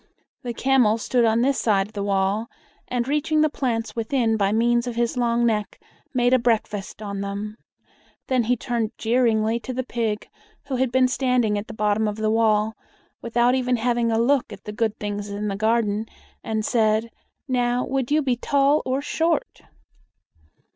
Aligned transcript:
The 0.41 0.55
camel 0.55 0.97
stood 0.97 1.25
on 1.25 1.41
this 1.41 1.59
side 1.59 1.89
the 1.89 2.01
wall, 2.01 2.49
and, 2.87 3.07
reaching 3.07 3.41
the 3.41 3.51
plants 3.51 3.95
within 3.95 4.35
by 4.35 4.51
means 4.51 4.87
of 4.87 4.95
his 4.95 5.15
long 5.15 5.45
neck, 5.45 5.79
made 6.11 6.33
a 6.33 6.39
breakfast 6.39 7.03
on 7.03 7.21
them. 7.21 7.59
Then 8.25 8.45
he 8.45 8.57
turned 8.57 8.93
jeeringly 8.97 9.59
to 9.59 9.73
the 9.73 9.83
pig, 9.83 10.27
who 10.65 10.77
had 10.77 10.91
been 10.91 11.07
standing 11.07 11.55
at 11.55 11.67
the 11.67 11.75
bottom 11.75 12.07
of 12.07 12.15
the 12.15 12.31
wall, 12.31 12.75
without 13.21 13.53
even 13.53 13.75
having 13.75 14.11
a 14.11 14.17
look 14.17 14.51
at 14.51 14.63
the 14.63 14.73
good 14.73 14.97
things 14.97 15.29
in 15.29 15.49
the 15.49 15.55
garden, 15.55 16.07
and 16.43 16.65
said, 16.65 17.11
"Now, 17.47 17.85
would 17.85 18.09
you 18.09 18.23
be 18.23 18.35
tall 18.35 18.81
or 18.87 19.03
short?" 19.03 19.61